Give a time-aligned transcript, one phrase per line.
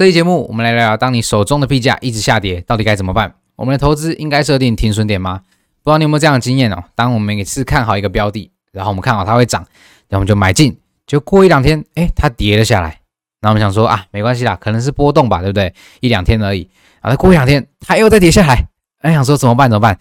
[0.00, 3.34] 这期节目我们来聊聊，当你手中的币价一直下跌，到底该怎么办？
[3.54, 5.42] 我们的投资应该设定停损点吗？
[5.82, 6.82] 不知道你有没有这样的经验哦？
[6.94, 9.60] 当我们每次看好一个标的，然后我们看好它会涨，
[10.08, 10.74] 然后我们就买进，
[11.06, 13.00] 就过一两天，哎，它跌了下来，
[13.42, 15.74] 那我们想说啊，没关系啦，可能是波动吧，对不对？
[16.00, 16.70] 一两天而已。
[17.02, 18.68] 啊，过一两天它又再跌下来，
[19.02, 19.68] 哎，想说怎么办？
[19.68, 19.98] 怎么办？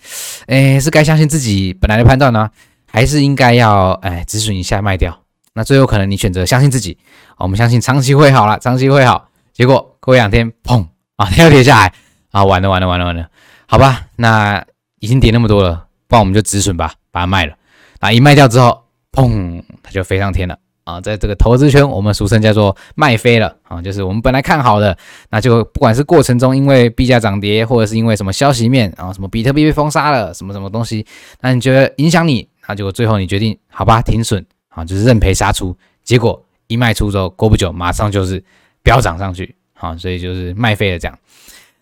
[0.48, 2.50] 哎，是该相信自己本来的判断呢？
[2.90, 5.24] 还是应该要哎止损一下卖掉？
[5.56, 6.98] 那最后可能你选择相信自己，
[7.38, 9.29] 我们相信长期会好了，长期会好。
[9.60, 10.88] 结果过两天，砰
[11.18, 11.94] 啊， 它又跌下来
[12.32, 13.28] 啊，完了完了完了完了，
[13.68, 14.66] 好吧，那
[15.02, 17.54] 已经跌那么多了，不然我们就止损吧，把它卖了。
[18.00, 24.98] 啊，一卖掉之后，砰，它就飞上天了啊，在这个投资圈，我们俗称叫做卖飞了啊，就是我们本来看好的，
[25.30, 31.06] 那就不管是过程中因为币价涨跌，或者是因为什么消息面啊，什么比特币被封杀了，什么什么东西，
[31.42, 32.48] 那你觉得影响你？
[32.66, 35.76] 那结果最后你决定好吧，停损啊，就是认赔杀出。
[36.02, 38.42] 结果一卖出之后，过不久马上就是
[38.82, 41.18] 飙涨上去，好，所以就是卖飞了这样。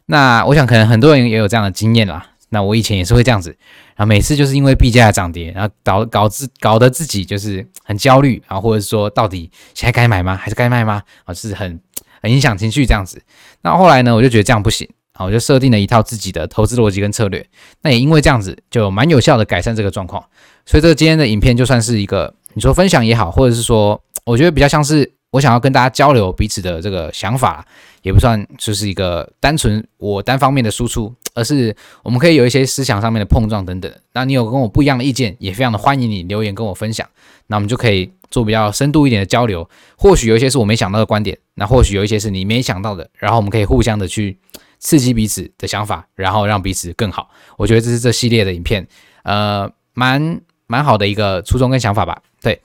[0.06, 2.26] 那我想可能很多人也有这样的经验啦。
[2.50, 3.50] 那我以前也是会这样子，
[3.96, 10.36] 然后每次就是因为币价的涨跌，然后搞搞自搞得自己就是很焦虑啊，或者是说到底现在该买吗？
[10.36, 11.02] 还是该卖吗？
[11.26, 11.80] 啊，是很
[12.22, 13.20] 很影响情绪这样子。
[13.64, 14.88] 那后来呢，我就觉得这样不行。
[15.14, 17.44] 啊，我就设定了一套自己的投资逻辑跟策略，
[17.82, 20.24] 那也因为这样子，就蛮有效的改善这个状况。
[20.64, 27.66] 所以这个今天的影片就算是一个你说分享也好，或者是说，我觉得比较像是我想要跟大家交流彼此的这个想法，
[28.02, 33.92] 也不算就是一个单纯我单方面的输出，而是我们可以有一些思想上面的碰撞等等。
[34.14, 37.08] 那你有跟我不一样的意见，也非常的欢迎你留言跟我分享，
[37.48, 39.70] 那我们就可以做比较深度一点的交流。
[39.98, 44.38] 或许有一些是我没想到的观点，那或许有一些是你没想到的，然后我们可以互相的去。
[44.80, 47.32] 刺激彼此的想法，然后让彼此更好。
[47.58, 48.88] 我觉得这是这系列的影片，
[49.24, 52.22] 呃，蛮蛮好的一个初衷跟想法吧。
[52.44, 52.62] 对，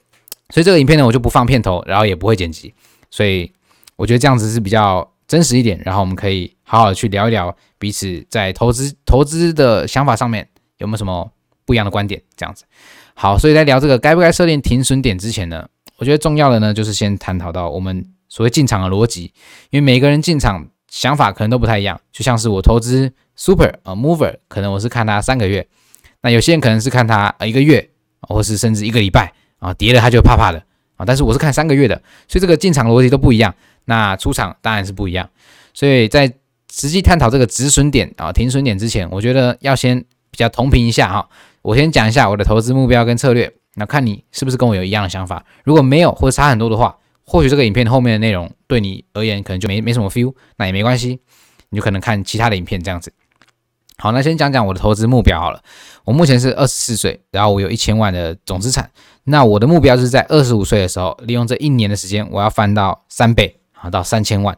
[0.53, 2.75] 所以这个影片呢，我就不放片头，然后也不会剪辑，
[3.11, 3.51] 所以
[3.97, 5.81] 我觉得这样子是比较真实一点。
[5.83, 11.33] 然后我们可以好好的去聊一聊彼此在投资投资的想法上面有没有什么
[11.65, 12.65] 不一样的观点，这样子。
[13.15, 15.67] 好，所以在聊这个该不该设定停损点之前呢，
[15.97, 19.33] 我觉得重要的呢就是先探讨到我们所谓进场的逻辑，
[19.71, 20.69] 因为每个人进场。
[20.93, 25.67] 想法可能都不太一样，就像是我投资 Super 啊 Mover，可能我是看它三个月，
[26.21, 27.89] 那有些人可能是看它一个月，
[28.29, 29.33] 或是甚至一个礼拜
[29.63, 30.59] 啊，跌了它就怕怕的
[30.97, 31.95] 啊，但是我是看三个月的，
[32.27, 35.31] 所以这个进场逻辑都不一样，那出场当然是不一样，
[35.73, 36.27] 所以在
[36.73, 39.99] 实际探讨这个止损点啊停损点之前，我觉得要先
[40.33, 41.29] 比较同频一下哈，
[41.63, 46.97] 我先讲一下我的投资目标跟策略，那看你是不是跟我有一样的想法，如果没有或者差很多的话。
[47.25, 51.21] 或许这个影片后面的内容对你而言可能就没没什么 feel，那也没关系，
[51.71, 53.13] 你就可能看其他的影片这样子。
[53.97, 55.63] 好，那先讲讲我的投资目标好了。
[56.05, 58.91] 我目前是二十四岁，然后我有一千万的总资产。
[59.25, 64.57] 那我的目标是在二十五岁的时候，利用这一年的时间，我要翻到三倍，啊，到三千万。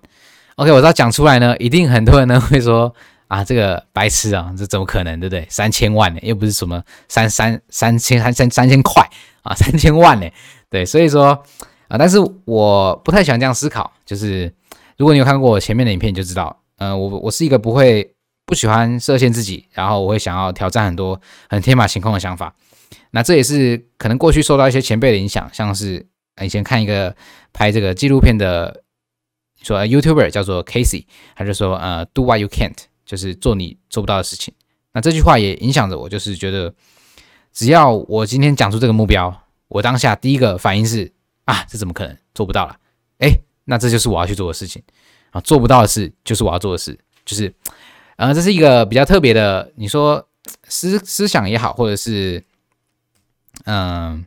[0.57, 2.95] OK，我知道讲出来呢，一定很多人呢会说
[3.29, 5.47] 啊，这个白痴啊，这怎么可能，对不对？
[5.51, 9.09] 三千万呢，又不是什么三三三千三三三千块
[9.43, 10.27] 啊， 三千万呢，
[10.71, 11.45] 对，所以说。
[11.87, 12.17] 啊，但是
[12.47, 13.93] 我不太喜欢这样思考。
[14.07, 14.51] 就是
[14.97, 18.11] 如果你有看过我前面的影片，你就知道，呃，我我是一个不会
[18.47, 21.21] 不喜欢设限自己，然后我会想要挑战很多
[21.51, 22.55] 很天马行空的想法。
[23.11, 26.07] 那这也是可能过去受到一些前辈的影响，像是
[26.43, 27.15] 以前看一个
[27.53, 28.83] 拍这个纪录片的
[29.63, 34.55] 说 YouTuber 叫做 Casey，他就说呃，Do what you can't，就是做你做不到的事情。
[34.93, 36.75] 那这句话也影响着我，就是觉得
[37.53, 41.13] 只要我今天讲出这个目标，我当下第一个反应是。
[41.47, 42.75] 啊，这怎么可能做不到了？
[43.19, 43.29] 哎，
[43.67, 44.83] 那这就是我要去做的事情
[45.31, 45.39] 啊！
[45.43, 47.55] 做不到的事就是我要做的事，就是，
[48.17, 50.27] 呃，这是一个比较特别的，你说
[50.69, 52.43] 思思想也好，或者是，
[53.65, 54.25] 嗯、呃、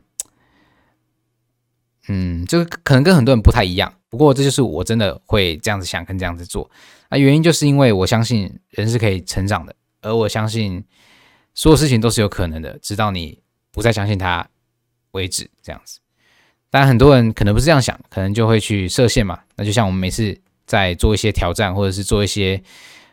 [2.08, 3.92] 嗯，就可能跟很多人不太一样。
[4.10, 6.70] 不过这就是我真的会这样子想，跟这样子做
[7.10, 7.18] 啊。
[7.18, 10.82] 原因就是因为我相信人是可以成长的，而我相信
[11.54, 13.38] 所有事情都是有可能的，直到你
[13.70, 14.48] 不再相信它
[15.10, 16.00] 为止，这样子。
[16.70, 19.40] 当然，很多人可能不是这样想，可能就会去设限嘛。
[19.56, 22.62] 那就像我们每次在做一些挑战，或者是做一些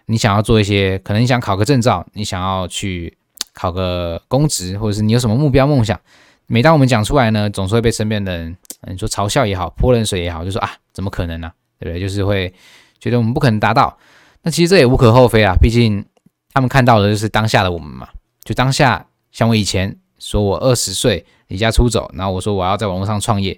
[0.06, 3.18] 你想要做一些，可能你想考个证照，你想要去
[3.52, 6.00] 考个公职，或者是你有什么目标梦想。
[6.48, 8.58] 每当我们讲出来呢，总是会被身边的人，
[8.88, 11.52] 你说嘲笑也好，泼冷水也好，就说啊，怎么可能呢？
[11.80, 12.00] 对不对？
[12.00, 12.54] 就是会
[13.00, 13.98] 觉得我们不可能达到。
[14.44, 16.06] 那其实这也无可厚非啊，毕竟
[16.54, 18.08] 他们看到的就是当下的我们嘛。
[18.44, 21.26] 就当下，像我以前说我二十岁。
[21.50, 23.56] 离家出走，然后我说我要在网络上创业，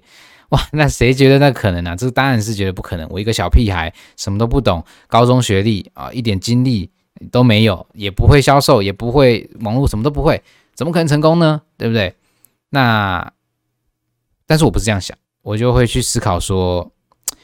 [0.49, 1.95] 哇，那谁觉得那可能呢？
[1.95, 3.07] 这当然是觉得不可能。
[3.09, 6.91] 我一个小屁孩，什么都不懂，高中学历啊，一点经历
[7.31, 10.43] 都没有，也不会销售，也不会网络，什么都不会，
[10.75, 11.61] 怎么可能成功呢？
[11.77, 12.13] 对不对？
[12.69, 13.33] 那，
[14.45, 16.91] 但是我不是这样想，我就会去思考说，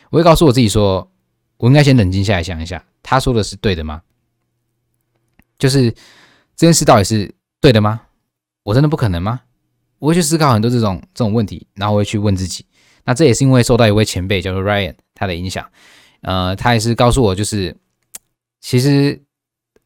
[0.10, 1.10] 我会告诉我自己说，
[1.58, 4.02] 我应该先冷静下来想一下，他说的是对的吗？
[5.58, 5.92] 就是
[6.56, 8.02] 这件事到底是对的吗？
[8.64, 9.42] 我真的不可能吗？
[10.00, 12.66] 我会去思考很多这种这种问题，然后我会去问自己。
[13.06, 15.70] 那这也是因为受到一位前辈叫做 Ryan 他的影响，
[16.22, 17.76] 呃，他也是告诉我，就是
[18.60, 19.22] 其实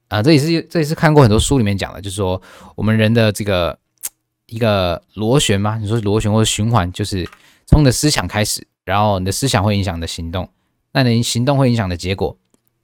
[0.07, 2.41] 啊、这也是这也是看过很多书里面讲的，就是说
[2.75, 3.77] 我们人的这个
[4.47, 7.27] 一个螺旋吗，你说螺旋或者循环，就是
[7.65, 10.49] 从你的思想开始，然后你的思想会影响你的行动，
[10.91, 12.37] 那你行动会影响你的结果，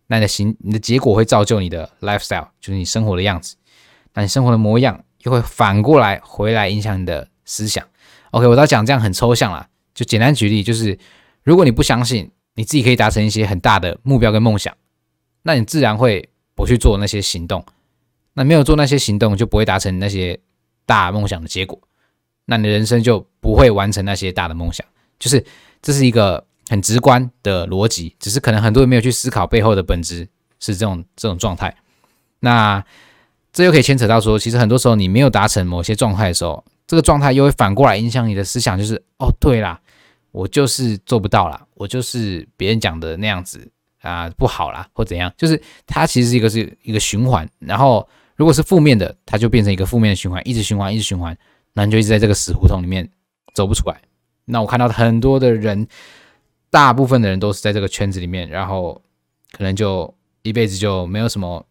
[0.07, 3.55] 那你的行你的结果会造就你的 lifestyle，就是你生活的样子，
[4.13, 7.85] 那你生活的模样又会反过来回来影响你的思想。
[8.31, 9.67] OK，我要讲这样很抽象啦。
[9.93, 10.97] 就简单举例，就是
[11.43, 14.75] 如果你不相信你自己可以达成一些很大的目标跟梦想，
[15.43, 17.63] 那你自然会不去做那些行动。
[18.33, 20.39] 那没有做那些行动，就不会达成那些
[20.85, 21.79] 大梦想的结果。
[22.45, 24.85] 那你的人生就不会完成那些大的梦想。
[25.19, 25.43] 就是
[25.81, 30.27] 这是一个很直观的逻辑，只是可能很多人没有去思考背后的本质
[30.59, 31.73] 是这种这种状态。
[32.39, 32.83] 那
[33.51, 39.79] 这又可以牵扯到说，其实很多时候你没有达成某些状态的时候，这个状态又会反过来影响你的思想，就是哦，对啦。
[40.31, 43.69] 我就是做不到啦，我就是别人讲的那样子
[44.01, 48.09] 啊，不好啦，或怎样，就是它其实是一个是一个循环，然后
[48.43, 51.37] 如果是负面的，它就变成一个负面的循环，一直循环，一直循环，
[51.71, 53.09] 那你就一直在这个死胡同里面
[53.53, 54.01] 走不出来。
[54.43, 55.87] 那我看到很多的人，
[56.69, 59.01] 大部分的人都是在这个圈子里面，然后
[59.53, 61.65] 可能就一辈子就没有什么，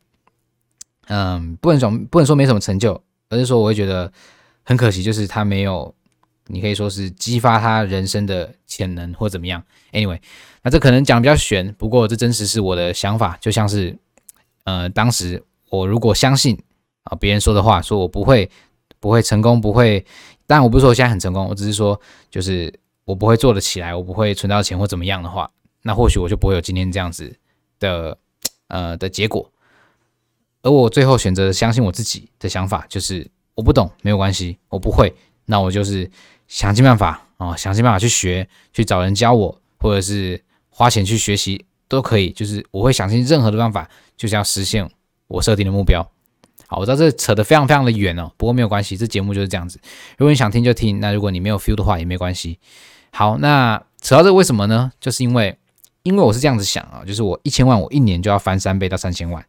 [1.09, 2.99] 嗯，不能说不能说没什么成就，
[3.29, 4.11] 而是说我会觉得
[4.63, 5.95] 很可惜，就是他没有。
[6.49, 9.63] 你可以说是激发他人生的潜能或怎么样。
[9.93, 10.19] Anyway，
[10.63, 13.39] 那这可能讲比较玄，不过这真实是我的想法。
[13.41, 13.97] 就像是，
[14.65, 15.43] 呃，当时
[15.73, 16.57] 我如果相信
[17.05, 18.51] 啊别人说的话，说我不会
[19.01, 20.05] 不会成功，不会，
[20.47, 21.99] 当然我不是说我现在很成功，我只是说
[22.31, 22.73] 就是
[23.05, 25.51] 我不会做得起来，我不会存到钱或怎么样的话，
[25.83, 27.35] 那或许我就不会有今天这样子
[27.79, 28.19] 的
[28.69, 29.51] 呃的结果。
[30.63, 35.15] 而我最后选择相信我自己的想法，就是我不懂没有关系，我不会，
[35.47, 36.11] 那我就是。
[36.49, 42.31] 想尽办法啊、想尽办法去学，去找人教我，或者是花钱去学习都可以。
[42.31, 44.87] 就是我会想尽任何的办法，就是要实现
[45.33, 46.07] 我设定的目标。
[46.67, 49.81] 好，我知道这扯得非常非常的远哦，不过没有关系，这节目就是这样子。
[50.17, 52.59] 如果你想听就听，那如果你没有 feel 的话也没关系。
[53.11, 54.93] 好，那扯到这为什么呢？
[55.01, 55.59] 就是因为，
[56.03, 59.45] 因为我是这样子想啊，就是我一千万，我一年就要翻三倍到三千万，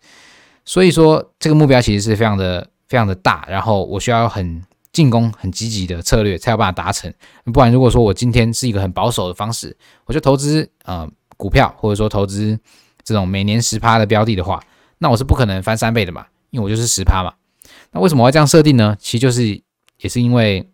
[0.66, 4.64] 所以说这个目标其实是非常的非常的大，然后我需要很。
[4.94, 7.12] 进攻很积极的策略才有办法达成，
[7.52, 9.76] 不然如果说我今天是一个很保守的方式，
[10.06, 12.56] 我就投资呃股票或者说投资
[13.04, 14.62] 这种每年十趴的标的的话，
[15.04, 17.34] 那我是不可能翻三倍的嘛，因为我就是十趴嘛。
[17.92, 18.96] 那为什么要这样设定呢？
[18.98, 19.62] 其实就是
[19.98, 20.66] 也是因为，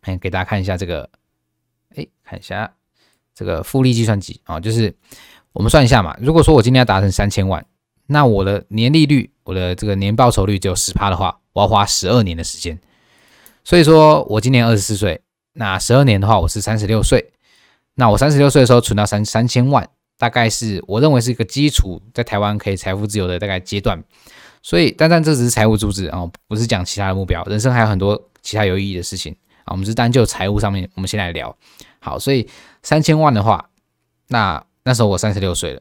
[0.00, 1.08] 哎，给大家看一下这个，
[1.94, 2.74] 哎，看一下
[3.32, 4.92] 这个复利计算机啊，就是
[5.52, 7.64] 我们算一下嘛，如果说我今天要达成三千万，
[8.08, 12.76] 那我的年利率，我的这个年报酬率只有十趴的话，我要花十二年的时间。
[13.62, 15.22] 所以说我今年二十四岁，
[15.52, 17.32] 那十二年的话，我是三十六岁。
[17.94, 24.02] 那我三十六岁的时候存到三三千万，大概是我认为是一个基础，在台湾可以财富自由的大概阶段。
[24.62, 27.44] 所以，单单这只是财务主旨啊，不是讲其他的目标。
[27.44, 29.34] 人生还有很多其他有意义的事情
[29.64, 29.72] 啊。
[29.72, 31.56] 我们是单就财务上面，我们先来聊。
[32.00, 32.48] 好，所以
[32.82, 33.70] 三千万的话，
[34.28, 35.80] 那那时候我三十六岁了，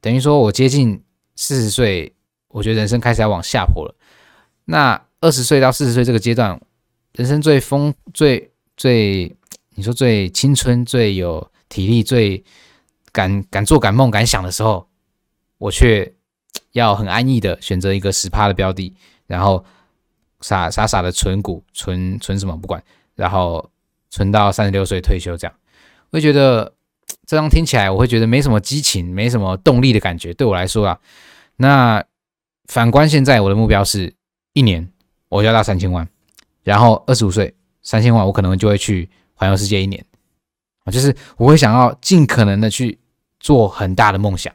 [0.00, 1.02] 等于说我接近
[1.36, 2.12] 四十岁，
[2.48, 3.94] 我觉得人生开始要往下坡了。
[4.66, 6.60] 那二十岁到四十岁这个阶段。
[7.16, 9.32] 人生最丰最最，
[9.76, 12.42] 你说最青春、最有体力、最
[13.14, 14.88] 敢敢做、敢梦、敢想的时候，
[15.58, 16.12] 我却
[16.72, 18.92] 要很安逸的选择一个十趴的标的，
[19.28, 19.64] 然后
[20.40, 22.82] 傻傻傻的存股，存存什么不管，
[23.14, 23.70] 然后
[24.10, 25.56] 存到三十六岁退休这样，
[26.10, 26.74] 会觉得
[27.24, 30.34] 这样听起来，我会觉得没什么激情，没什么动力的感觉。
[30.34, 30.98] 对我来说啊，
[31.56, 32.04] 那
[32.66, 34.12] 反观现在我的目标是
[34.54, 34.90] 一年
[35.28, 36.06] 我就要到三千万。
[36.64, 40.04] 然后二十五岁三千万，我可能就会去环游世界一年
[40.84, 42.98] 啊，就是我会想要尽可能的去
[43.44, 44.50] 做很大的梦想，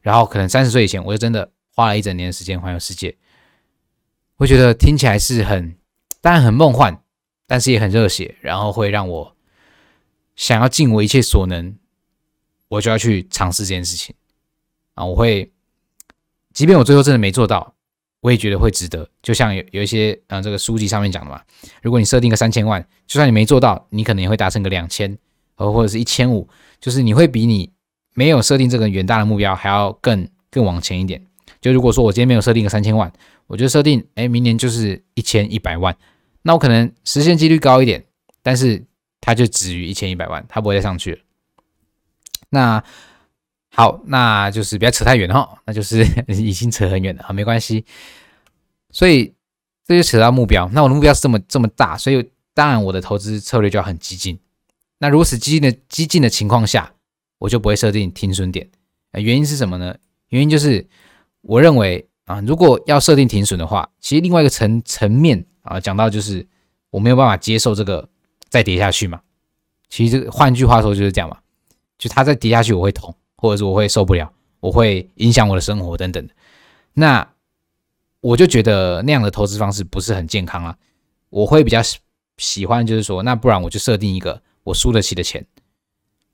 [0.00, 3.14] 然后可能三十岁以前，我就真的花了一整年的时间环游世界。
[4.36, 5.76] 我觉得听起来是很，
[6.22, 7.02] 当然很梦幻，
[7.46, 9.36] 但是也很热血，然后会让我
[10.36, 11.76] 想要尽我一切所能，
[12.68, 14.14] 我就要去尝试这件事情
[14.94, 15.04] 啊！
[15.04, 15.52] 我会，
[16.54, 17.74] 即便我最后真的没做到。
[18.22, 21.42] 我也觉得会值得，就像有有一些嗯，这个书籍上面讲的嘛，
[21.82, 25.16] 如果你设定个三千万，就算你没做到，你可能也会达成个两千，
[25.56, 26.46] 呃或者是一千五，
[26.80, 27.72] 就是你会比你
[28.20, 31.24] 没有设定这个远大的目标还要更更往前一点。
[31.58, 33.10] 就如果说我今天没有设定个三千万，
[33.46, 35.96] 我就设定哎，明年就是一千一百万，
[36.42, 38.04] 那我可能实现几率高一点，
[38.42, 38.84] 但是
[39.22, 41.18] 它就止于一千一百万，它不会再上去了。
[42.50, 42.84] 那
[43.70, 47.86] 好，那就是不要扯太远哈，那就是 已经扯很远了啊，没关系。
[48.90, 49.32] 所以
[49.86, 54.38] 这就扯到目标，那我的目标是这么这么大，所以当然我的投资策略就要很激进。
[54.98, 56.92] 那如此激进的激进的情况下，
[57.40, 58.70] 我就不会设定停损点。
[59.14, 59.96] 原因是什么呢？
[60.28, 60.86] 原因就是
[61.40, 66.46] 我认为啊，如果要设定停损的话，其实另外一个层层面啊，讲到就是
[66.90, 68.08] 我没有办法接受这个
[68.48, 69.20] 再跌下去嘛。
[69.88, 71.36] 其实换句话说就是这样嘛，
[71.98, 73.12] 就它再跌下去我会痛。
[73.42, 74.30] 或者是我会受不了，
[74.60, 76.28] 我会影响我的生活等等，
[76.92, 77.26] 那
[78.20, 80.76] 我就觉得那样的投资方式不是很健康啊。
[81.30, 81.80] 我会比较
[82.36, 85.42] 喜欢，就是说，那不然我就设定一个我输得起的钱，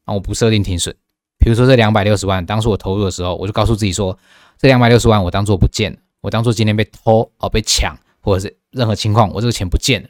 [0.06, 0.96] 啊，我不设定停损。
[1.36, 4.18] 比如说这两百六十万，当初我投入的时候，我就告诉自己说，
[4.56, 10.08] 这两百六十万我当做不见，我当做今天被偷哦被抢，或者是任何情况，我这个钱不见了。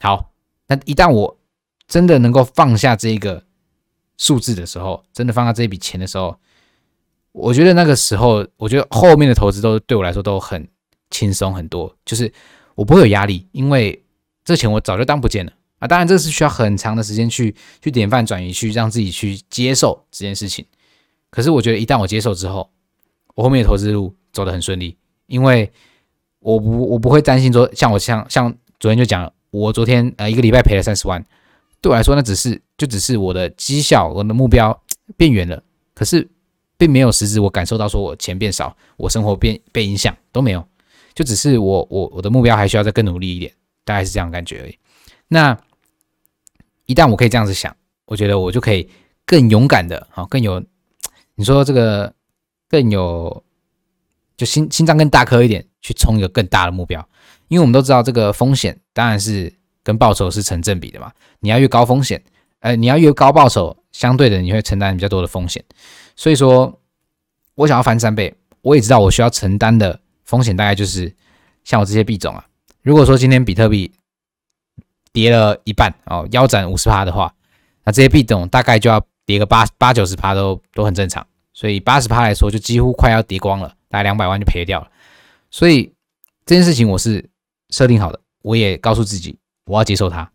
[0.00, 0.32] 好，
[0.68, 1.38] 那一旦我
[1.86, 3.44] 真的能够放下这个。
[4.18, 6.36] 数字的时候，真的放下这一笔钱的时候，
[7.32, 10.68] 我觉得那个时候，我觉得后面的投资都对我来说都很
[11.10, 12.32] 轻松很多，就是
[12.76, 14.00] 我不会有压力，因为
[14.44, 15.88] 这钱我早就当不见了啊。
[15.88, 20.64] 当然，这是需要很长的时间去去典范转移，去让自己去接受这件事情。
[21.30, 22.70] 可是我觉得一旦我接受之后，
[23.34, 24.96] 我后面的投资路走得很顺利，
[25.26, 25.70] 因为
[26.38, 31.24] 我不我不会担心说，像我像像昨天就讲了，我昨天呃一个礼拜赔了三十万。
[31.80, 34.82] 对我来说，那只是就只是我的绩效，我的目标
[35.16, 35.60] 变远了，
[35.94, 36.30] 可是
[36.78, 40.64] 并没有实质我感受到说我钱变少，我生活变被影响都没有，
[41.12, 43.52] 就只是我我我的目标还需要再更努力一点，
[43.84, 44.78] 大概是这样感觉而已。
[45.26, 45.58] 那
[46.86, 47.74] 一旦我可以这样子想，
[48.06, 48.88] 我觉得我就可以
[49.24, 50.62] 更勇敢的啊，更有
[51.34, 52.12] 你说这个
[52.68, 53.42] 更有
[54.36, 57.08] 就心心脏更大颗一点，去冲一个更大的目标，
[57.48, 59.52] 因为我们都知道这个风险当然是。
[59.84, 61.10] 跟报酬是成正比的嘛？
[61.40, 62.22] 你要越高风险，
[62.60, 65.60] 呃，你要越高报酬，相对的你会承担比较多的风险。
[66.14, 66.78] 所以说，
[67.56, 71.12] 我想要翻三倍，我也知道我需要承担的风险大概就是
[71.64, 72.46] 像我这些币种啊。
[72.82, 73.90] 如果说今天比特币
[75.12, 77.34] 跌了一半哦，腰斩五十趴的话，
[77.84, 81.26] 那这些币种大概就要跌个八八九十趴都都很正常。
[81.52, 84.88] 所以八十趴来说，就几乎快要跌光了，大概两百万就赔掉了。
[85.50, 85.92] 所以
[86.46, 87.28] 这件事情我是
[87.70, 89.38] 设定好的，我也告诉自己。
[89.64, 90.28] 我要接受它，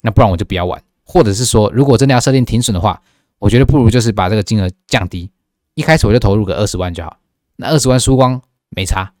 [0.00, 3.00] 那不然我就不要玩，或者是说，如果真的要设定停损的话，
[3.38, 5.30] 我觉得不如就是把这个金额降低，
[5.74, 7.16] 一开始我就投入个二十万就好，
[7.54, 9.12] 那二十万输光没差，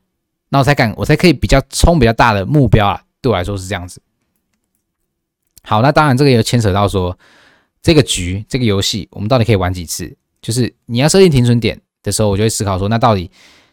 [0.48, 4.02] 那我才敢，我才可以比较冲比较大的目标啊，对我来说是这样子。
[5.64, 7.18] 好，那当然这个也牵扯到说，
[7.82, 10.14] 这个局这个游戏我们到底可以玩几次？
[10.42, 13.30] 就是你要设定停损点的时候，我就会思考说，那到底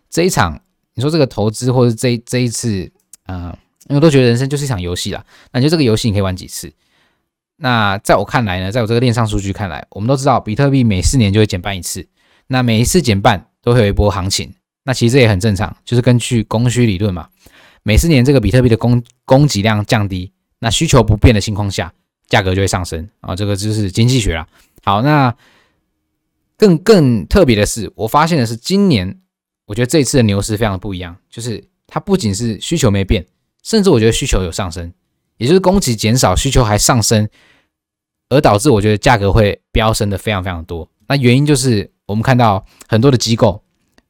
[0.10, 0.60] 这一场
[0.94, 2.90] 你说这个投资或者这这一次，
[3.28, 3.56] 嗯、
[3.90, 6.72] 因为都觉得人生就是一场游戏啦，那你就这个游戏你可以玩几次？
[7.58, 12.08] 那在我看来呢，在我这个链上数据看来，我们都知道比特币每四年就会减半一次，
[12.48, 17.28] 那每一次减半都会有一波行情，那其实这也很正常，就是根据供需理论嘛，
[17.84, 21.94] 每四年这个比特币的供供给量降低，那需求不变的情况下，
[22.30, 24.48] 价格就会上升啊，这个就是经济学啦。
[24.84, 25.36] 好，那
[26.56, 29.20] 更更特别的是，我发现的是今年，
[29.66, 33.26] 我觉得这一次的牛市非常的不一样，就是它不仅是需求没变。
[33.64, 34.92] 甚至我觉得需求有上升，
[35.38, 37.30] 也就是供给减少，需求还上升，
[38.30, 40.90] 而导致我觉得价格会飙升的非常非常多。
[41.08, 43.64] 那原因就是我们看到很多的机构，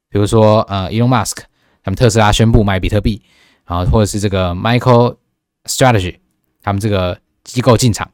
[0.08, 1.38] 比如说呃，Elon Musk
[1.84, 3.22] 他们特斯拉宣布买比特币，
[3.66, 5.18] 啊，或者是这个 Michael
[5.66, 6.20] Strategy
[6.62, 8.12] 他们这个机构进场，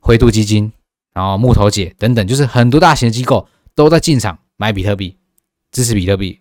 [0.00, 0.72] 灰度基金，
[1.12, 5.16] 然后木头姐等等，就是很多大型的机构都在进场买比特币，
[5.70, 6.40] 支持比特币。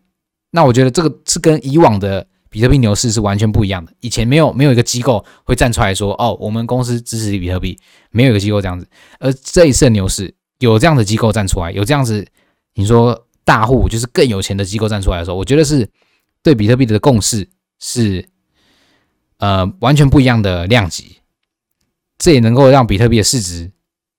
[0.52, 2.28] 那我觉得这个是跟以往的。
[2.54, 3.94] 比特币牛市是完全不一样的。
[4.02, 7.80] 以前没有没有一个机构会站出来说：“哦，我们公司支持比特币。”
[8.12, 8.86] 没有一个机构这样子。
[9.20, 12.28] 而这一次牛市有这样的机构站出来，有这样子，
[12.74, 15.90] 你说大户就是更有钱的机构站出来的时候，我觉得是
[16.44, 17.48] 对比特币的共识
[17.80, 18.28] 是
[19.38, 21.21] 呃完全不一样的量级。
[22.22, 23.72] 这也能够让比特币的市值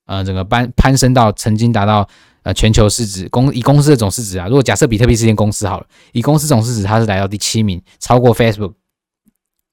[0.06, 2.08] 呃整个攀攀升到曾经达到。
[2.44, 8.74] 呃，全球市值公以公司的总市值啊，如果假设比特币是间公司好了，以公司总市值它是来到第七名，超过 Facebook，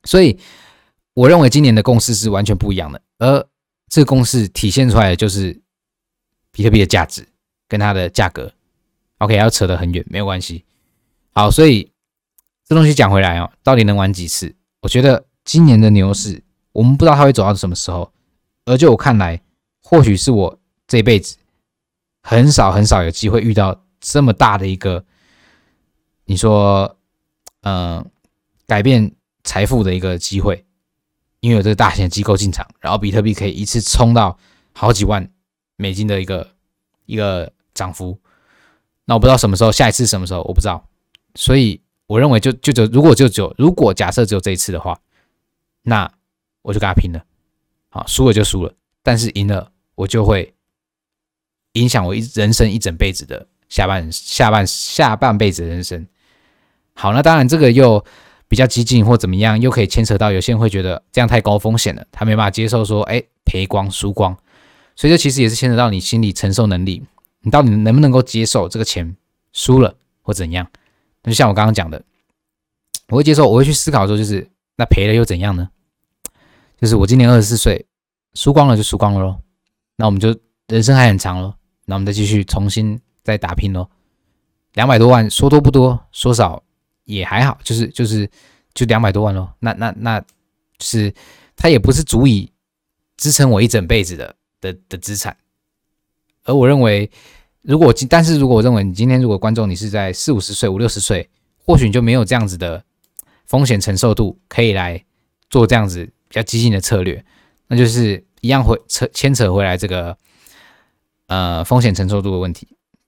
[0.04, 0.38] 所以
[1.16, 3.44] 我认为今年的共识是完全不一样的，而
[3.88, 5.60] 这个共识体现出来的就是
[6.52, 7.28] 比特币的价值
[7.68, 8.54] 跟它的价格。
[9.18, 10.64] OK，要扯得很远没有关系。
[11.32, 11.92] 好，所以
[12.68, 14.56] 这东西讲回来哦，到底能玩几次？
[14.84, 18.14] 我觉得今年的牛市，我们不知道它会走到什么时候，
[18.70, 19.42] 而就我看来，
[19.82, 21.38] 或许是我这辈子。
[22.22, 25.04] 很少很少有机会遇到这么大的一个，
[26.26, 26.98] 你说，
[27.62, 28.06] 呃，
[28.68, 30.66] 改变财富的一个机会，
[31.40, 34.38] 因为有这个大型的机构进场，然后比特币可以一次冲到
[34.74, 35.28] 好几万
[35.78, 36.52] 美金的一个
[37.06, 38.20] 一个涨幅，
[39.06, 40.86] 那我不知道什么时候，下一次什么时候我不知道，
[41.34, 45.00] 所以我认为就就就如果就只有如果假设只有这一次的话，
[45.82, 46.12] 那
[46.62, 47.26] 我就跟他拼了，
[47.90, 50.54] 好，输了就输了，但是赢了我就会
[51.74, 56.08] 影响我一人生一整辈子的下半下半下半辈子的人生。
[56.94, 58.04] 好，那当然这个又
[58.48, 64.38] 比较激进或怎么样，又可以牵扯到有些人会觉得这样太高风险了，他没办法接受说，哎，赔光输光，
[64.96, 67.04] 所以这其实也是牵扯到你心理承受能力。
[67.42, 69.16] 你到底能不能够接受这个钱
[69.54, 70.68] 输了或怎样？
[71.24, 72.04] 那就像我刚刚讲的，
[73.08, 75.70] 我会接受，我会去思考说，就是那赔了又怎样呢？
[76.80, 77.86] 就是我今年二十四岁，
[78.34, 79.40] 输光了就输光了喽。
[79.98, 80.34] 那我们就
[80.68, 81.54] 人生还很长喽，
[81.86, 83.90] 那我们再继续重新再打拼喽。
[84.76, 86.64] 两百多万说多不多，说少
[87.04, 88.30] 也还好，就是就是
[88.74, 89.50] 就两百多万喽。
[89.60, 90.26] 那那那，就
[90.80, 91.14] 是
[91.58, 92.50] 它也不是足以
[93.18, 95.36] 支撑我一整辈子的的的资产。
[96.46, 97.12] 而我认为，
[97.62, 102.82] 如果今，但是如果我认为你今天如果观众你是在四五十岁、五六十岁，或许你就没有这样子的
[103.46, 105.04] 风险承受度，可以来
[105.50, 107.22] 做这样子比较激进的策略，
[107.68, 110.16] 那就是一样会扯牵扯回来这个
[111.28, 112.68] 呃风险承受度的问题。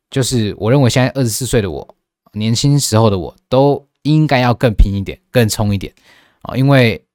[0.10, 1.96] 就是我认为现在二十四岁的我，
[2.34, 5.94] 年轻时候的我都应该要更拼一点、更冲一点
[6.42, 7.06] 啊，因为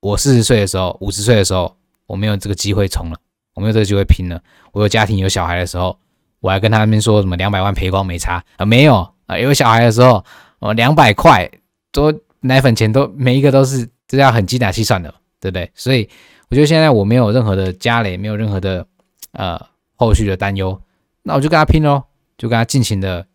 [0.00, 3.18] 我四十岁的时候、五十岁的时候，我没有这个机会冲了。
[3.54, 4.40] 我没有这个机会拼了。
[4.72, 5.98] 我有家庭有小孩的时候，
[6.38, 8.64] 我还跟他们说什么两百万赔光没差啊？
[8.64, 9.36] 没有啊！
[9.36, 10.24] 有小孩的时候，
[10.60, 11.50] 我，两百块
[11.90, 15.70] 多奶粉钱都每一个都是这要很精打细算的，对不对？
[15.74, 16.08] 所以
[16.48, 18.86] 我觉得现在我没有任何的家累，没有任何的
[19.32, 19.60] 呃
[19.96, 20.80] 后续的担忧，
[21.22, 22.02] 那我就跟他拼喽，
[22.36, 23.26] 就跟他尽情的，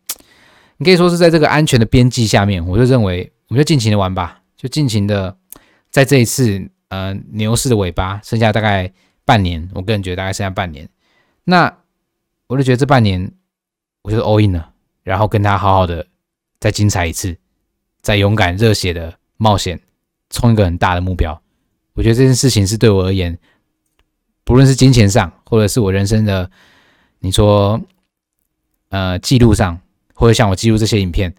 [0.77, 5.35] 你可以说是在这个安全的边际下面，我就认为我们就尽情的玩吧，就尽情的
[5.89, 8.93] 在这一次呃牛市的尾巴，剩下大概。
[9.27, 10.87] 半年，我个人觉得大概剩下半年，
[11.45, 11.75] 那
[12.45, 13.33] 我就觉得这半年，
[14.03, 14.71] 我就 all in 了，
[15.01, 16.05] 然后跟他好好的
[16.59, 17.35] 再精彩一次，
[18.03, 19.81] 再勇敢热血的冒险，
[20.29, 21.41] 冲一个很大的目标。
[21.95, 23.37] 我觉得这件事情是对我而言，
[24.43, 26.49] 不论是金钱上，或者是我人生的，
[27.19, 27.81] 你说，
[28.89, 29.79] 呃，记录上，
[30.13, 31.33] 或者像我记录这些影片，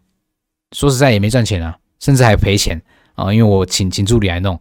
[0.73, 2.83] 说实在也没赚钱啊，甚至还赔钱
[3.14, 4.61] 啊，因为我请请助理来弄，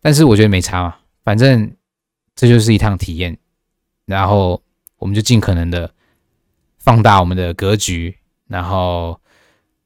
[0.00, 1.70] 但是我觉得没差嘛，反正。
[2.38, 3.34] 这就是一趟体验，
[4.04, 4.62] 然后
[4.98, 5.90] 我们就尽可能的
[6.76, 8.14] 放大我们的格局，
[8.46, 9.18] 然后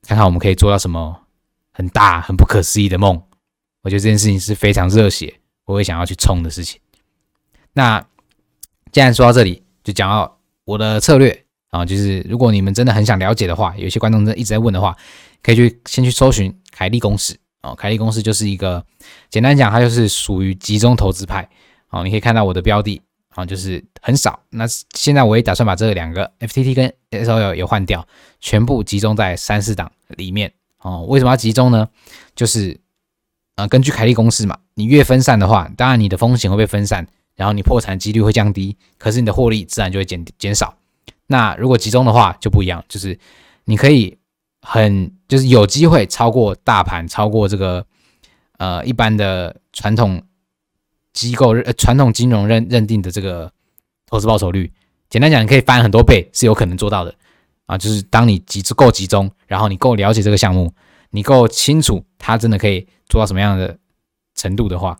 [0.02, 1.16] 看看我们可以做到什么
[1.70, 3.22] 很大、很不可思议的梦。
[3.82, 5.32] 我觉得这件事情是非常热血，
[5.64, 6.80] 我会想要去冲的事情。
[7.72, 8.04] 那
[8.92, 14.96] 既然说到这里，就讲到我的策略啊，就是如果你们真的很想了解的话，有些观众在一直在问的话，
[15.42, 17.74] 可以去先去搜寻凯利公司哦。
[17.74, 18.84] 凯利公司就是一个
[19.30, 21.48] 简单讲，它就是属于集中投资派。
[21.88, 24.40] 啊，你可以看到我的标的，啊，就是很少。
[24.50, 24.64] 那
[24.94, 28.06] 现在我也打算把这两个 FTT 跟 SOL 也换掉，
[28.40, 30.52] 全部集中在三四档里面。
[30.78, 31.88] 哦，为什么要集中呢？
[32.36, 32.78] 就是
[33.60, 40.74] 呃，根据凯利公式嘛，你越分散的话，当然你的风险会被分散，然后你破产几率会降低，可是你的获利自然就会减减少。
[41.26, 43.18] 那如果集中的话就不一样，就是
[43.66, 44.16] 你可以
[44.62, 47.84] 很就是有机会超过大盘，超过这个
[48.56, 50.22] 呃一般的传统。
[51.12, 53.50] 机构认传统金融认认定的这个
[54.06, 54.72] 投资报酬率，
[55.08, 57.12] 简单讲，你可以翻很多倍是有可能做到的
[57.66, 57.76] 啊。
[57.76, 60.72] 就是当你集够集中，然后你够了解这个项目，
[61.10, 63.76] 你够清楚他真的可以做到什么样的
[64.34, 64.98] 程度的话，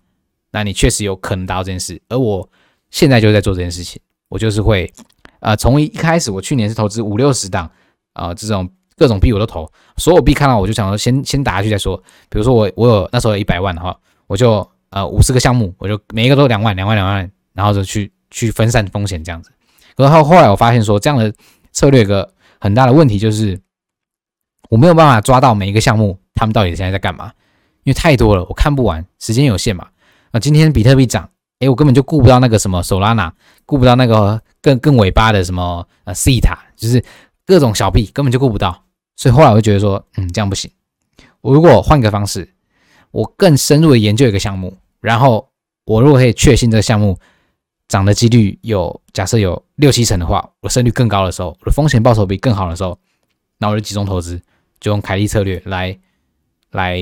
[0.53, 2.01] 那你确实有可能达到这件事。
[2.09, 2.49] 而我
[2.91, 4.93] 现在就在做这件事情，我就是会
[5.41, 7.71] 呃，从一开始我去年是投资五六十档
[8.13, 11.97] 啊，这种各种币我都投，所有币看到我就想说先先打下去再说。
[12.29, 13.97] 比如说我我有那时候一百万的话，
[14.27, 14.69] 我就。
[14.93, 19.53] 呃，五十个项目，我就每一个都两万、两万、两万，然后就去去分散风险这样子。
[19.97, 21.33] 然后后来我发现说，这样的
[21.71, 23.57] 策略有个很大的问题就是，
[24.71, 27.31] 我没有办法抓到每一个项目，他们到底现在在干嘛，
[27.83, 29.87] 因为太多了，我看不完，时间有限嘛。
[30.31, 31.29] 啊，今天比特币涨，
[31.59, 33.33] 诶，我根本就顾不到那个什么 Solana，
[33.67, 37.05] 顾不到那个更更尾巴的什么呃 Theta，就是
[37.45, 38.85] 各种小币根本就顾不到。
[39.17, 40.71] 所以后来我就觉得说，嗯，这样不行。
[41.43, 42.55] 我如果换个方式。
[43.13, 45.49] 我更深入的研究一个项目，然后
[45.85, 47.19] 我如果可以确信这个项目
[47.89, 52.97] 涨的几率有假设有六七成的话，我胜率更高的时候，我的风险报酬比更好的时候，
[53.59, 54.41] 那我就集中投资，
[54.81, 55.97] 就用凯利策略来
[56.71, 56.99] 来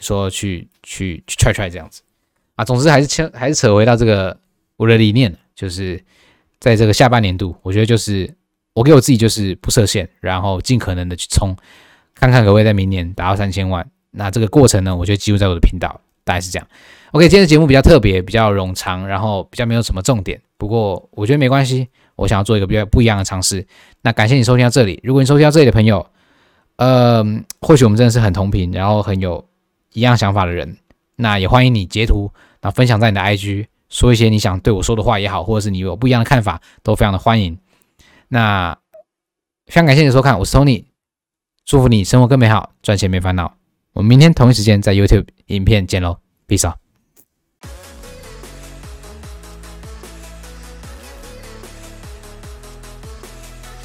[0.00, 2.02] 说去去去踹踹这样子
[2.56, 2.64] 啊。
[2.64, 4.38] 总之还是牵还是扯回到这个
[4.76, 6.02] 我的理念，就是
[6.58, 8.34] 在这个下半年度，我觉得就是
[8.74, 11.56] 我给我自己就是不设限，然后尽可能的去冲，
[12.14, 13.88] 看看可不可以在明年达到三千万。
[14.10, 16.66] 那这个过程呢，我就记录在我的频道，大概是这样。
[17.12, 20.40] OK，今天的节目比较特别，比较冗长，然后比较没有什么重点。
[20.56, 23.66] 不过我觉得没关系，我想要做一个比较不一样的尝试。
[24.02, 25.00] 那感谢你收听到这里。
[25.02, 26.06] 如果你收听到这里的朋友，
[26.80, 27.22] 呃，
[27.60, 29.46] 或许我们真的是很同频，然后很有
[29.92, 30.78] 一样想法的人。
[31.16, 37.58] 那也欢迎你截图，然后分享在你的 IG，说一些你想对我说的话也好，或者是你有不一样的看法，都非常的欢迎。
[38.28, 38.78] 那
[39.66, 40.86] 非常感谢你的收看，我是 Tony，
[41.66, 43.56] 祝福你生活更美好，赚钱没烦恼。
[43.92, 46.16] 我们明天同一时间在 YouTube 影片见喽
[46.48, 46.72] ，Peace。